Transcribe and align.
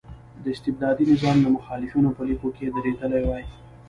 د 0.43 0.45
استبدادي 0.55 1.03
نظام 1.11 1.37
د 1.41 1.45
مخالفینو 1.57 2.09
په 2.17 2.21
لیکو 2.29 2.47
کې 2.57 2.65
درېدلی 2.75 3.21
وای. 3.25 3.43